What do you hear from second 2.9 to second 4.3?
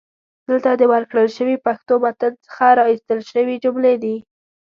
ایستل شوي جملې دي: